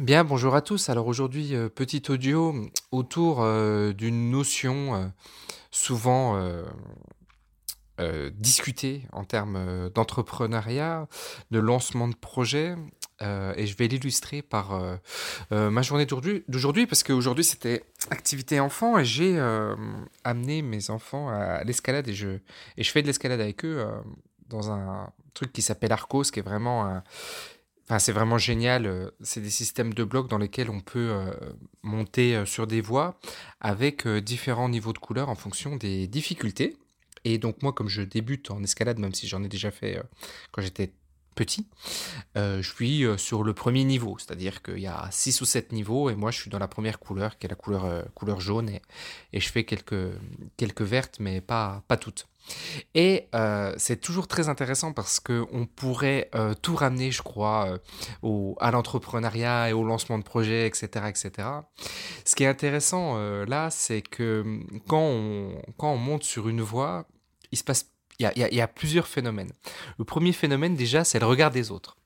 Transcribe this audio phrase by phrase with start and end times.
[0.00, 0.90] Bien, bonjour à tous.
[0.90, 2.54] Alors aujourd'hui, euh, petit audio
[2.92, 5.06] autour euh, d'une notion euh,
[5.70, 6.38] souvent
[8.34, 11.08] discutée en termes d'entrepreneuriat,
[11.50, 12.76] de lancement de projet.
[13.22, 14.78] et je vais l'illustrer par
[15.50, 19.38] ma journée d'aujourd'hui, parce qu'aujourd'hui c'était activité enfant et j'ai
[20.24, 22.38] amené mes enfants à l'escalade et je,
[22.76, 23.86] et je fais de l'escalade avec eux
[24.48, 27.02] dans un truc qui s'appelle Arcos, qui est vraiment un
[27.98, 28.86] C'est vraiment génial.
[28.86, 31.32] Euh, c'est des systèmes de blocs dans lesquels on peut euh,
[31.82, 33.18] monter euh, sur des voies
[33.60, 36.76] avec différents niveaux de couleurs en fonction des difficultés.
[37.24, 40.00] Et donc moi, comme je débute en escalade, même si j'en ai déjà fait
[40.52, 40.92] quand j'étais
[41.36, 41.68] petit,
[42.34, 46.16] je suis sur le premier niveau, c'est-à-dire qu'il y a 6 ou 7 niveaux et
[46.16, 48.82] moi je suis dans la première couleur qui est la couleur, couleur jaune et,
[49.32, 50.10] et, je fais quelques,
[50.56, 52.26] quelques vertes mais pas, pas toutes.
[52.94, 57.78] Et euh, c'est toujours très intéressant parce qu'on pourrait euh, tout ramener, je crois, euh,
[58.22, 61.06] au, à l'entrepreneuriat et au lancement de projets, etc.
[61.08, 61.48] etc.
[62.24, 66.60] Ce qui est intéressant là, c'est que hum, quand on, quand on monte sur une
[66.60, 67.06] voie,
[67.52, 69.52] il se passe il y, a, plusieurs phénomènes.
[69.98, 71.96] Le premier phénomène, déjà, c'est le regard des autres.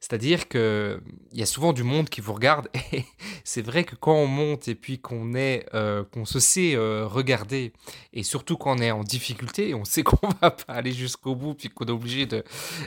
[0.00, 1.00] C'est-à-dire qu'il
[1.32, 3.06] y a souvent du monde qui vous regarde et
[3.42, 7.72] c'est vrai que quand on monte et puis qu'on euh, se sait euh, regarder
[8.12, 11.54] et surtout quand on est en difficulté, on sait qu'on va pas aller jusqu'au bout
[11.54, 12.44] puis qu'on est obligé de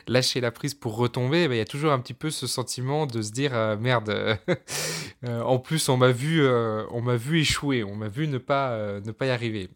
[0.08, 3.08] lâcher la prise pour retomber, ben, il y a toujours un petit peu ce sentiment
[3.08, 4.38] de se dire euh, merde.
[5.28, 9.12] en plus, on m'a vu, on m'a vu échouer, on m'a vu ne pas, ne
[9.12, 9.72] pas y arriver.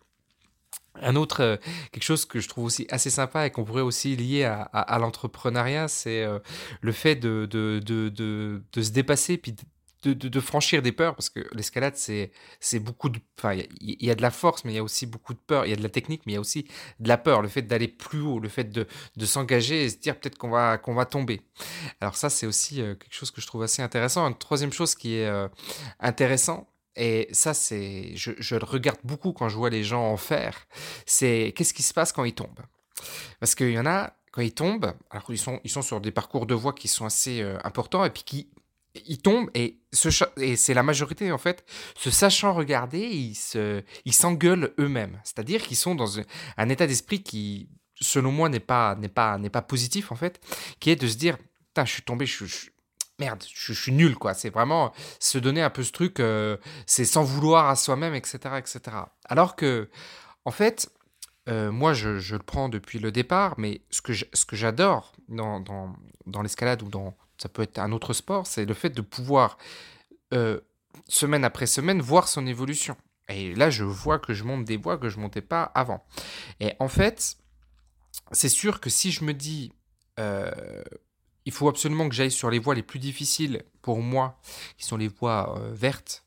[0.96, 1.58] Un autre, euh,
[1.92, 5.88] quelque chose que je trouve aussi assez sympa et qu'on pourrait aussi lier à, l'entrepreneuriat,
[5.88, 6.40] c'est euh,
[6.82, 9.56] le fait de, de, de, de, se dépasser puis
[10.04, 12.32] de, franchir des peurs, parce que l'escalade, c'est,
[12.80, 13.20] beaucoup de...
[13.38, 15.66] Enfin, il y, a de la force, mais il y a aussi beaucoup de peur.
[15.66, 16.68] Il y a de la technique, mais il y a aussi
[17.00, 17.42] de la peur.
[17.42, 18.86] Le fait d'aller plus haut, le fait de,
[19.26, 21.42] s'engager et se dire peut-être qu'on va, va tomber.
[22.02, 24.28] Alors ça, c'est aussi euh, quelque chose que je trouve assez intéressant.
[24.28, 25.32] Une troisième chose qui est
[26.00, 30.68] intéressant, et ça, c'est, je, le regarde beaucoup quand je vois les gens en faire.
[31.06, 32.66] C'est qu'est-ce qui se passe quand ils tombent?
[33.40, 36.12] Parce qu'il y en a, quand ils tombent, alors ils sont, ils sont sur des
[36.12, 38.50] parcours de voie qui sont assez euh, importants et puis qui
[39.08, 39.78] ils tombent et,
[40.38, 41.64] et c'est la majorité en fait,
[41.96, 43.38] se sachant regarder, ils,
[44.04, 45.20] ils s'engueulent eux-mêmes.
[45.24, 49.50] C'est-à-dire qu'ils sont dans un, état d'esprit qui, selon moi, n'est pas, n'est pas, n'est
[49.50, 50.42] pas positif en fait,
[50.82, 51.38] qui est de se dire,
[51.70, 52.70] putain, je suis tombé, je, je,
[53.22, 54.34] merde, je, suis nul, quoi.
[54.34, 58.40] C'est vraiment se donner un peu ce truc, euh, c'est sans vouloir à soi-même, etc.,
[58.58, 58.80] etc.
[59.26, 59.90] Alors que,
[60.44, 60.90] en fait,
[61.48, 66.82] euh, moi, je, le prends depuis le départ, mais ce que, j'adore dans, dans, l'escalade
[66.82, 69.60] ou dans, ça peut être un autre sport, c'est le fait de pouvoir,
[70.34, 70.60] euh,
[71.08, 72.98] semaine après semaine, voir son évolution.
[73.30, 76.04] Et là, je vois que je monte des voies que je montais pas avant.
[76.60, 77.38] Et en fait,
[78.32, 79.72] c'est sûr que si je me dis,
[81.46, 84.40] il faut absolument que j'aille sur les voies les plus difficiles pour moi,
[84.78, 86.24] qui sont les voies euh, vertes,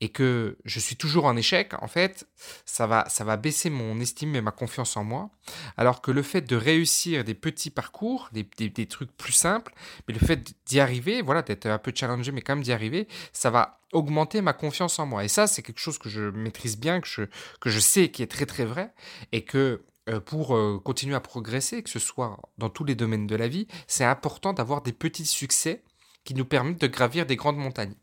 [0.00, 2.26] et que je suis toujours en échec, en fait,
[2.64, 5.30] ça va, ça va baisser mon estime et ma confiance en moi.
[5.76, 9.74] Alors que le fait de réussir des petits parcours, des, des, trucs plus simples,
[10.08, 13.06] mais le fait d'y arriver, voilà, d'être un peu challengé, mais quand même d'y arriver,
[13.32, 15.24] ça va augmenter ma confiance en moi.
[15.24, 17.22] Et ça, c'est quelque chose que je maîtrise bien, que je,
[17.60, 18.92] que je sais qui est très très vrai,
[19.32, 19.84] et que
[20.24, 23.66] pour euh, continuer à progresser, que ce soit dans tous les domaines de la vie,
[23.86, 25.82] c'est important d'avoir des petits succès
[26.24, 27.94] qui nous permettent de gravir des grandes montagnes.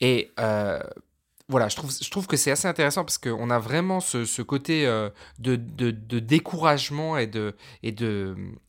[0.00, 0.80] Et euh,
[1.50, 5.10] voilà, je trouve, que c'est assez intéressant parce qu'on a vraiment ce, côté euh,
[5.40, 7.56] de, découragement et de,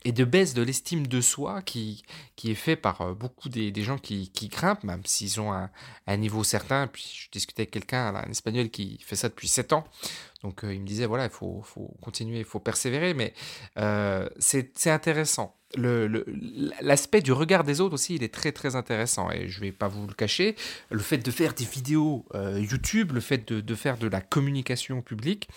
[0.04, 2.04] baisse de l'estime de soi qui,
[2.44, 6.88] est fait par euh, beaucoup des, gens qui, grimpent, même s'ils ont un, niveau certain.
[6.88, 9.86] Puis je discutais avec quelqu'un, un espagnol qui fait ça depuis 7 ans.
[10.44, 13.34] Donc euh, il me disait, voilà, il faut, faut continuer, il faut persévérer, mais
[14.40, 19.60] c'est intéressant l'aspect du regard des autres aussi, il est très très intéressant et je
[19.60, 20.56] vais pas vous le cacher.
[20.90, 25.02] Le fait de faire des vidéos euh, YouTube, le fait de, faire de la communication
[25.02, 25.50] publique,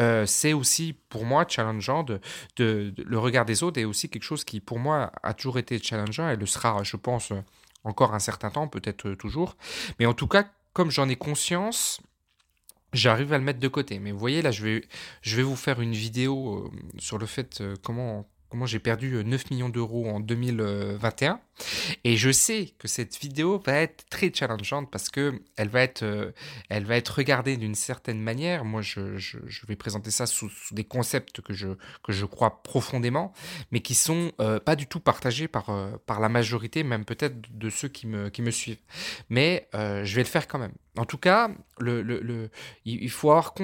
[0.00, 2.04] euh, c'est aussi pour moi challengeant.
[2.04, 2.20] De,
[2.96, 6.28] le regard des autres est aussi quelque chose qui pour moi a toujours été challengeant
[6.30, 7.32] et le sera, je pense,
[7.84, 9.56] encore un certain temps, peut-être toujours.
[9.98, 12.00] Mais en tout cas, comme j'en ai conscience,
[12.92, 13.98] j'arrive à le mettre de côté.
[13.98, 14.84] Mais vous voyez, là, je vais,
[15.22, 19.50] je vais vous faire une vidéo euh, sur le fait comment comment j'ai perdu 9
[19.50, 21.40] millions d'euros en 2021.
[22.04, 26.34] Et je sais que cette vidéo va être très challengeante parce que elle va être,
[26.68, 28.66] elle va être regardée d'une certaine manière.
[28.66, 31.68] Moi, je, je, vais présenter ça sous, des concepts que je,
[32.02, 33.32] que je crois profondément,
[33.70, 34.32] mais qui sont
[34.66, 35.70] pas du tout partagés par,
[36.04, 38.82] par la majorité, même peut-être de ceux qui me, qui me suivent.
[39.30, 40.74] Mais je vais le faire quand même.
[40.98, 42.50] En tout cas, le, le,
[42.84, 43.54] il faut avoir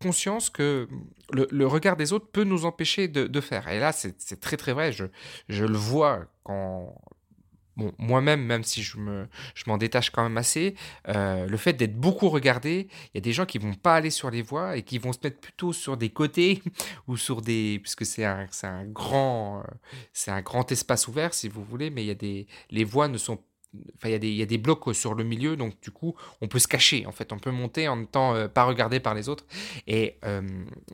[0.00, 0.88] conscience que
[1.32, 3.68] le, regard des autres peut nous empêcher de, faire.
[3.68, 4.92] Et là, c'est très très vrai.
[4.92, 5.04] Je,
[5.48, 6.94] je le vois quand...
[7.76, 10.74] Bon, moi-même, même si je m'en je détache quand même assez,
[11.08, 14.10] euh, le fait d'être beaucoup regardé, il y a des gens qui vont pas aller
[14.10, 16.62] sur les voies et qui vont se mettre plutôt sur des côtés
[17.06, 17.78] ou sur des...
[17.80, 19.62] puisque c'est un, un, grand,
[20.12, 23.08] c'est un grand espace ouvert, si vous voulez, mais il y a des, les voies
[23.08, 23.38] ne sont
[24.04, 27.06] Il y, a des blocs sur le milieu, donc du coup, on peut se cacher.
[27.06, 29.44] En fait, on peut monter en étant euh, pas regardé par les autres.
[29.86, 30.42] Et euh,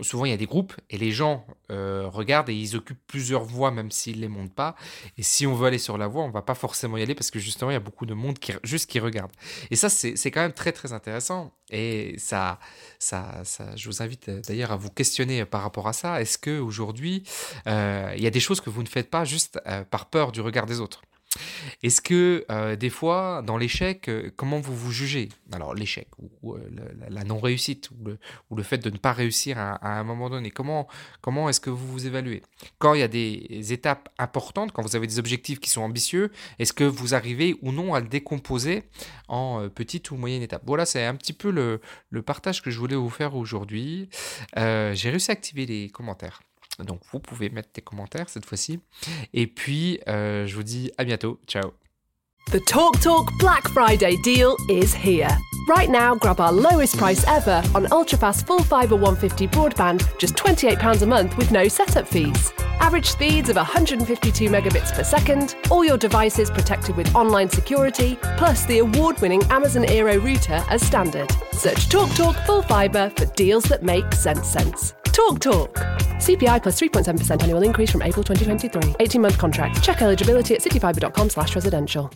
[0.03, 3.45] souvent, il y a des groupes et les gens euh, regardent et ils occupent plusieurs
[3.45, 4.77] voies, même s'ils les montent pas.
[5.17, 7.31] Et si on veut aller sur la voie, on va pas forcément y aller parce
[7.31, 9.33] que justement, il y a beaucoup de monde qui juste qui regarde.
[9.71, 11.55] Et ça, c'est quand même très très intéressant.
[11.71, 12.61] Et ça,
[12.99, 16.21] ça, ça je vous invite d'ailleurs à vous questionner par rapport à ça.
[16.21, 17.23] Est-ce que aujourd'hui,
[17.67, 19.59] il y a des choses que vous ne faites pas juste
[19.91, 21.01] par peur du regard des autres?
[21.83, 25.29] Est-ce que euh, des fois, dans l'échec, euh, comment vous vous jugez?
[25.53, 26.09] Alors l'échec
[26.43, 26.61] ou, euh,
[27.09, 30.89] la, non-réussite ou le, fait de ne pas réussir à, un moment donné, comment,
[31.21, 32.43] comment est-ce que vous vous évaluez?
[32.79, 36.31] Quand il y a des étapes importantes, quand vous avez des objectifs qui sont ambitieux,
[36.59, 38.85] est-ce que vous arrivez ou non à le décomposer
[39.29, 41.81] en petites ou moyennes étapes Voilà, c'est un petit peu le,
[42.11, 44.09] le, partage que je voulais vous faire aujourd'hui.
[44.57, 46.41] J'ai réussi à activer les commentaires.
[46.85, 48.81] Donc vous pouvez mettre des commentaires cette fois-ci.
[49.33, 51.41] Et puis euh, je vous dis à bientôt.
[51.47, 51.73] Ciao.
[52.53, 55.37] The Talk Talk Black Friday deal is here.
[55.69, 61.03] Right now, grab our lowest price ever on ultrafast full fibre 150 broadband, just £28
[61.03, 62.53] a month with no setup fees.
[62.79, 68.65] Average speeds of 152 megabits per second, all your devices protected with online security, plus
[68.67, 71.29] the award winning Amazon Aero router as standard.
[71.51, 74.95] Search Talk Talk Full Fibre for deals that make sense sense.
[75.17, 75.73] Talk Talk.
[76.19, 78.97] CPI plus 3.7% annual increase from April 2023.
[79.01, 79.83] 18 month contract.
[79.83, 82.11] Check eligibility at cityfibre.com slash residential.